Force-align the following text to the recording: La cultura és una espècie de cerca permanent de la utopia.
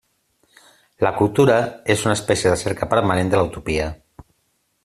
La 1.07 1.11
cultura 1.19 1.59
és 1.97 2.07
una 2.07 2.17
espècie 2.21 2.55
de 2.57 2.59
cerca 2.65 2.91
permanent 2.97 3.33
de 3.35 3.41
la 3.43 3.47
utopia. 3.51 3.91